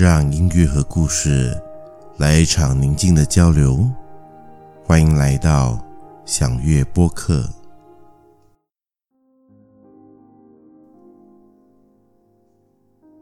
[0.00, 1.54] 让音乐和故事
[2.16, 3.86] 来一场宁静的交流。
[4.82, 5.78] 欢迎来到
[6.24, 7.46] 享乐播客。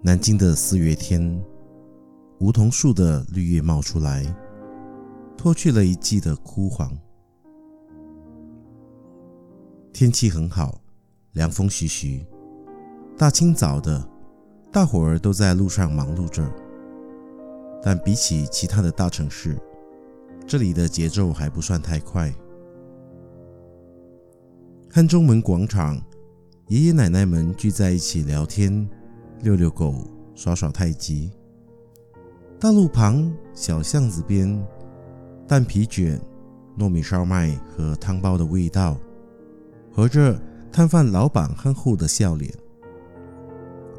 [0.01, 1.43] 南京的四月天，
[2.38, 4.24] 梧桐树的绿叶冒出来，
[5.37, 6.97] 脱去了一季的枯黄。
[9.92, 10.81] 天气很好，
[11.33, 12.24] 凉风徐徐。
[13.17, 14.08] 大清早的，
[14.71, 16.48] 大伙儿都在路上忙碌着。
[17.83, 19.56] 但比起其他的大城市，
[20.46, 22.32] 这里的节奏还不算太快。
[24.91, 26.01] 汉中门广场，
[26.68, 28.88] 爷爷奶奶们聚在一起聊天、
[29.42, 30.04] 遛遛狗、
[30.34, 31.30] 耍耍太极。
[32.59, 34.60] 大路旁小巷子边，
[35.46, 36.20] 蛋皮卷、
[36.79, 38.98] 糯米烧麦和汤包的味道，
[39.92, 40.40] 和着
[40.73, 42.52] 摊贩老板憨厚的笑脸。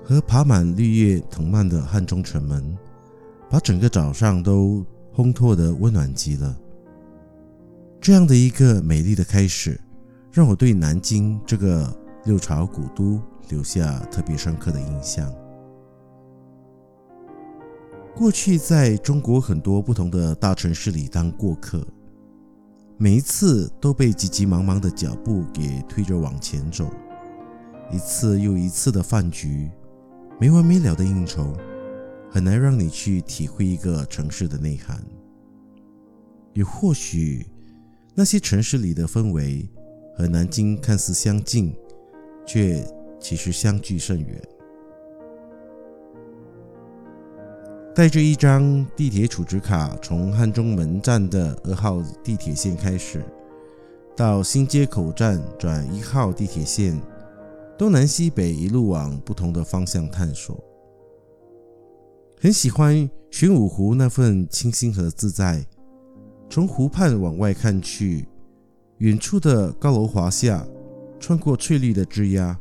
[0.04, 2.76] 和爬满绿叶藤蔓的汉中城门，
[3.50, 4.86] 把整个早上都
[5.16, 6.56] 烘托得温暖极了。
[8.00, 9.80] 这样的一个美丽的开始，
[10.32, 11.92] 让我对南京这个
[12.26, 13.20] 六朝古都
[13.50, 15.34] 留下特别深刻的印象。
[18.16, 21.86] 过去在中国很多不同的大城市里当过客，
[22.98, 26.90] 每一次都被急急忙忙的脚步给推着往前走，
[27.92, 29.72] 一次又一次的饭局。
[30.40, 31.54] 没完没了的应酬，
[32.30, 35.04] 很难让你去体会一个城市的内涵。
[36.54, 37.46] 也或许，
[38.14, 39.68] 那些城市里的氛围
[40.16, 41.74] 和南京看似相近，
[42.46, 42.86] 却
[43.20, 44.42] 其实相距甚远。
[47.96, 53.24] 带着一张地铁储值卡，从汉中门站的二号地铁线开始，
[54.16, 57.00] 到新街口站转一号地铁线。
[57.78, 60.62] 东南西北一路往不同的方向探索，
[62.42, 65.62] 很喜欢玄武湖那份清新和自在。
[66.50, 68.26] 从湖畔往外看去，
[69.00, 70.66] 远处的高楼华厦，
[71.20, 72.56] 穿过翠绿的枝桠，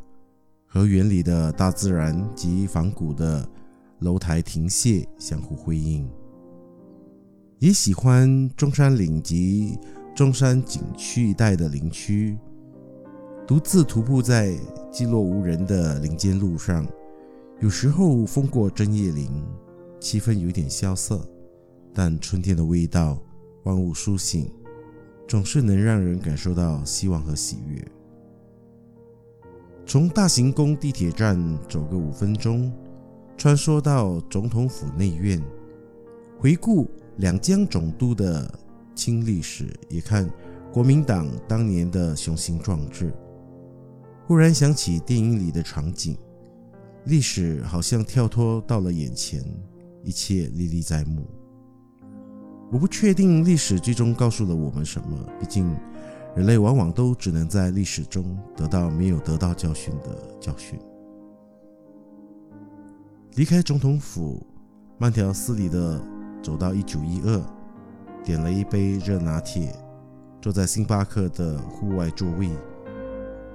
[0.65, 3.47] 和园里的大自然及仿古的
[3.99, 6.05] 楼台亭榭相互辉映。
[7.59, 9.79] 也喜欢中山岭及
[10.13, 12.37] 中山景区一带的林区，
[13.47, 14.53] 独自徒步在
[14.91, 16.85] 寂落无人的林间路上，
[17.61, 19.29] 有时候风过针叶林，
[19.99, 21.27] 气氛有点萧瑟，
[21.93, 23.21] 但春天的味道，
[23.63, 24.51] 万物苏醒，
[25.27, 27.85] 总是能让人感受到希望和喜悦。
[29.85, 31.37] 从大行宫地铁站
[31.67, 32.71] 走个五分钟，
[33.37, 35.41] 穿梭到总统府内院，
[36.37, 36.87] 回顾
[37.17, 38.49] 两江总督的
[38.95, 40.29] 清历史，也看
[40.71, 43.11] 国民党当年的雄心壮志。
[44.27, 46.15] 忽然想起电影里的场景，
[47.05, 49.43] 历史好像跳脱到了眼前，
[50.09, 51.27] 一切历历在目。
[52.71, 55.71] 我不确定历史最终告诉了我们什么，毕竟
[56.35, 60.79] 人类往往都只能在历史中得到没有得到教训的教训。
[63.35, 64.43] 离开总统府，
[64.97, 66.01] 慢条斯理地
[66.41, 67.39] 走到一九一二，
[68.23, 69.71] 点了一杯热拿铁，
[70.41, 72.49] 坐在星巴克的户外座位。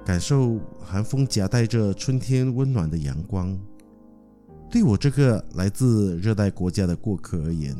[0.05, 3.59] 感受寒风夹带着春天温暖的阳光，
[4.69, 7.75] 对我这个来自热带国家的过客而言，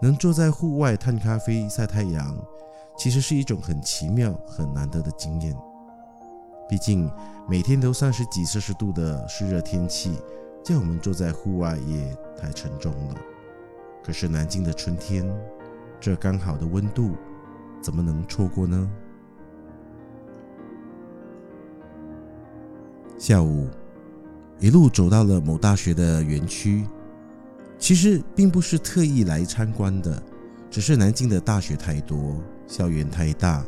[0.00, 2.34] 能坐在户外叹咖啡、晒太阳，
[2.96, 5.54] 其实是一种很奇妙、很难得的经验。
[6.68, 7.10] 毕竟
[7.48, 10.16] 每天都三十几摄氏度的湿热天气，
[10.64, 13.14] 叫我们坐在户外也太沉重了。
[14.02, 15.28] 可是南京的春天，
[16.00, 17.10] 这刚好的温度，
[17.82, 18.90] 怎么能错过呢？
[23.18, 23.68] 下午，
[24.60, 26.84] 一路走到了某大学的园区。
[27.78, 30.22] 其实并不是特意来参观的，
[30.70, 33.64] 只是南京的大学太多，校园太大。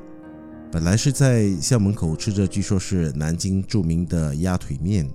[0.71, 5.11] 本来是在校门口吃着据说是南京著名的鸭腿面，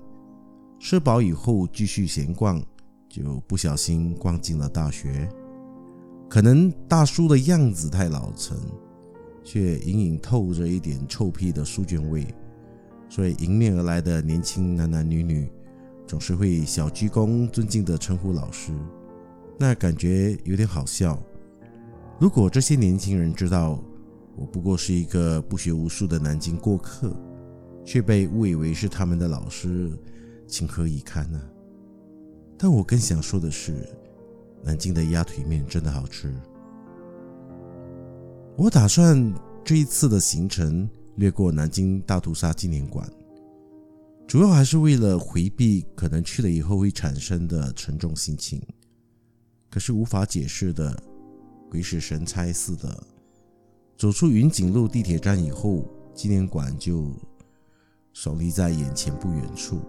[0.79, 2.59] 吃饱以后继续闲逛，
[3.07, 5.29] 就不小心逛进了大学。
[6.27, 8.57] 可能大叔的样子太老成，
[9.43, 12.25] 却隐隐透着一点臭屁的书卷味。
[13.09, 15.49] 所以迎面而来的年轻男男女女，
[16.07, 18.71] 总是会小鞠躬，尊敬地称呼老师，
[19.59, 21.21] 那感觉有点好笑。
[22.19, 23.79] 如果这些年轻人知道
[24.35, 27.15] 我不过是一个不学无术的南京过客，
[27.83, 29.91] 却被误以为是他们的老师，
[30.47, 31.41] 情何以堪呢？
[32.57, 33.87] 但我更想说的是，
[34.63, 36.33] 南京的鸭腿面真的好吃。
[38.55, 39.33] 我打算
[39.63, 40.89] 这一次的行程。
[41.17, 43.11] 略过南京大屠杀纪念馆，
[44.27, 48.61] 主要还是为了回避可能去了以后会产生的沉重心情。
[49.69, 51.01] 可是无法解释的，
[51.69, 53.03] 鬼使神差似的。
[53.97, 57.09] 走出云锦路地铁站以后，纪念馆就
[58.13, 59.79] 耸立在眼前不远处。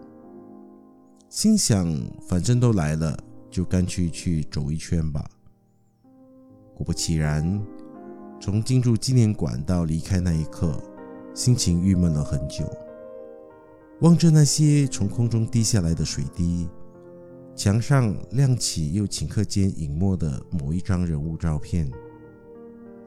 [1.28, 1.92] 心想，
[2.28, 3.18] 反正都来了，
[3.50, 5.28] 就干脆去走一圈吧。
[6.76, 7.60] 果不其然，
[8.40, 10.80] 从进入纪念馆到离开那一刻，
[11.34, 12.64] 心情郁闷了很久。
[14.00, 16.68] 望着那些从空中滴下来的水滴，
[17.56, 21.90] 墙上亮起又顷刻间隐没的某一张人物照片。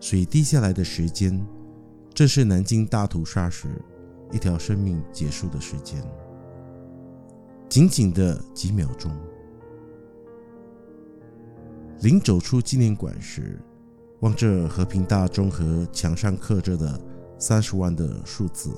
[0.02, 1.46] 水滴下来的时间，
[2.14, 3.70] 正是南京大屠杀时
[4.34, 6.04] 一条生命结束的时间。
[7.70, 9.10] 仅仅的几秒钟。
[12.02, 13.62] 临走出纪念馆时，
[14.20, 17.00] 望着和平大钟和墙上刻着的
[17.38, 18.72] 三十万的数字，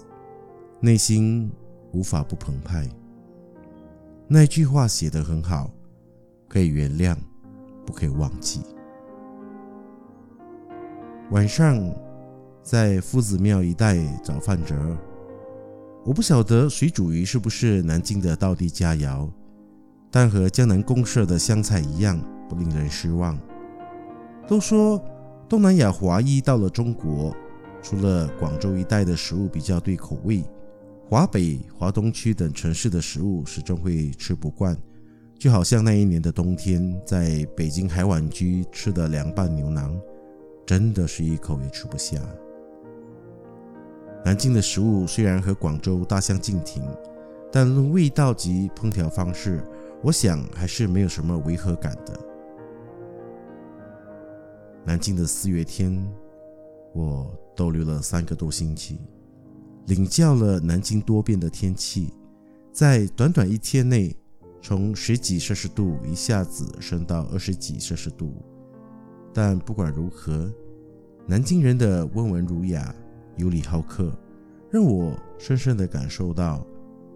[0.79, 1.49] 内心
[1.93, 2.87] 无法不澎湃。
[4.27, 5.71] 那句话写得很好，
[6.47, 7.15] 可以原谅，
[7.85, 8.61] 不可以忘记。
[11.31, 11.79] 晚上
[12.61, 14.75] 在夫子庙一带找饭辙，
[16.03, 19.29] 我不晓得水煮鱼是不是南京的道地佳肴，
[20.11, 22.19] 但和江南公社的湘菜一样，
[22.49, 23.39] 不令人失望。
[24.47, 25.01] 都说
[25.47, 27.35] 东南亚华裔到了中国，
[27.81, 30.43] 除了广州一带的食物比较对口味，
[31.13, 34.75] 华北、华东区等城市的食物始终会吃不惯。
[35.37, 39.95] 就好像那一年的冬天，在北京海碗居吃的凉拌牛腩，
[40.65, 42.19] 真的是一口也吃不下。
[44.25, 46.81] 南京的食物虽然和广州大相径庭，
[47.51, 49.63] 但论味道及烹调方式，
[50.01, 52.19] 我想还是没有什么违和感的。
[54.83, 55.95] 南京的四月天，
[56.91, 58.99] 我逗留了三个多星期，
[59.87, 62.13] 领教了南京多变的天气，
[62.71, 64.15] 在短短一天内，
[64.61, 68.33] 从十几摄氏度一下子升到二十几摄氏度。
[69.33, 70.51] 但不管如何，
[71.27, 72.95] 南京人的温文儒雅、
[73.37, 74.17] 有礼好客，
[74.69, 76.65] 让我深深地感受到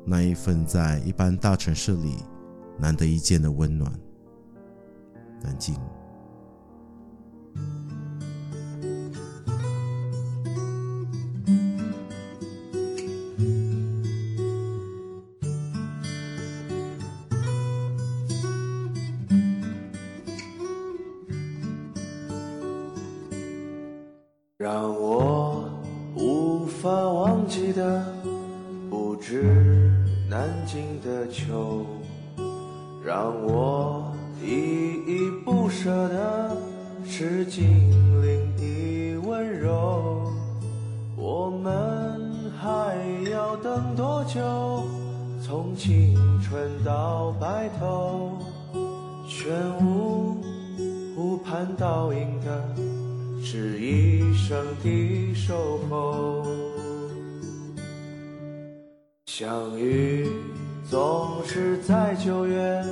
[0.06, 2.16] 那一份在一般大城市里
[2.78, 3.92] 难得一见的温暖。
[5.42, 5.76] 南京。
[24.68, 25.64] 让我
[26.14, 28.06] 无法忘记的，
[28.90, 29.90] 不止
[30.30, 31.86] 南京的秋；
[33.02, 34.12] 让我
[34.44, 34.50] 依
[35.08, 36.58] 依不舍的，
[37.06, 37.66] 是金
[38.22, 40.34] 陵的温柔。
[41.16, 42.98] 我们还
[43.32, 44.84] 要等多久？
[45.42, 48.34] 从青春到白头，
[49.30, 49.48] 全
[49.80, 50.36] 无
[51.16, 52.97] 湖畔倒影的。
[53.50, 56.46] 是一生的守候，
[59.26, 60.28] 相遇
[60.84, 62.84] 总是在九月，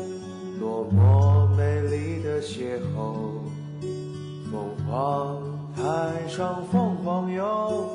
[0.58, 3.18] 多么美丽的邂逅。
[4.50, 5.44] 凤凰
[5.76, 7.90] 台上凤凰游，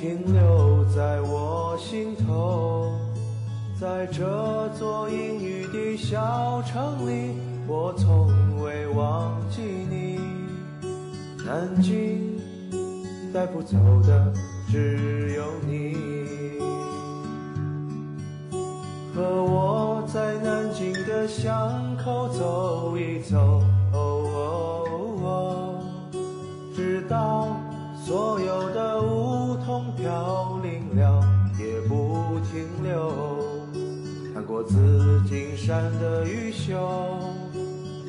[0.00, 2.92] 停留在我心头。
[3.80, 7.34] 在这座阴雨的小城里，
[7.66, 8.28] 我从
[8.62, 9.60] 未忘记
[9.90, 10.23] 你。
[11.46, 12.40] 南京
[13.30, 14.32] 带不走的
[14.66, 15.94] 只有你，
[19.14, 21.70] 和我在南京的巷
[22.02, 23.60] 口走一走，
[23.92, 24.00] 哦
[24.32, 24.84] 哦
[25.22, 25.84] 哦，
[26.74, 27.60] 直到
[28.02, 31.22] 所有的梧桐飘零了
[31.58, 33.12] 也不停留，
[34.32, 36.78] 看过紫金山的玉秀，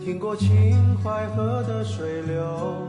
[0.05, 0.73] 听过秦
[1.03, 2.87] 淮河的水流。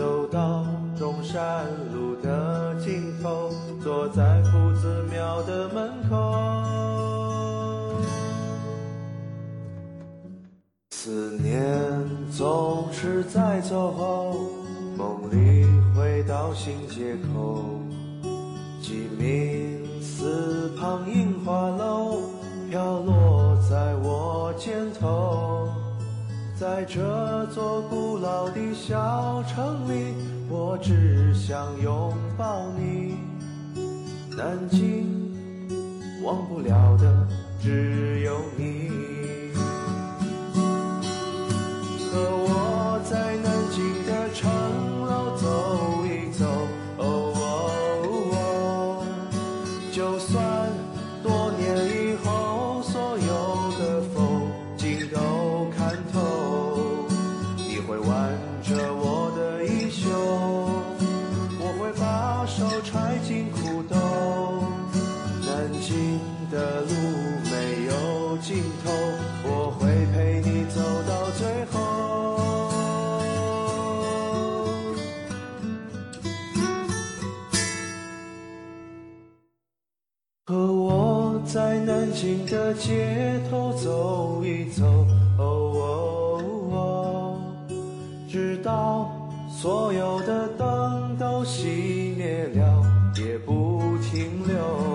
[0.00, 0.64] 走到
[0.98, 3.50] 中山路的尽头，
[3.84, 6.42] 坐在夫子庙的门口。
[10.90, 11.62] 思念
[12.32, 14.32] 总是在走后，
[14.96, 17.62] 梦里回到新街口。
[18.80, 22.22] 鸡鸣寺旁樱花楼，
[22.70, 25.39] 飘落在我肩头。
[26.60, 30.12] 在这座古老的小城里，
[30.50, 33.16] 我只想拥抱你。
[34.36, 35.08] 南京，
[36.22, 37.26] 忘不了的
[37.62, 38.90] 只有你。
[68.40, 68.90] 尽头，
[69.44, 71.78] 我会陪你走到最后。
[80.46, 84.84] 和我在南京的街头走一走，
[85.38, 85.44] 哦
[85.76, 86.42] 哦
[86.72, 87.38] 哦，
[88.28, 89.08] 直到
[89.48, 92.82] 所有的灯都熄灭了，
[93.16, 93.80] 也不
[94.10, 94.89] 停留。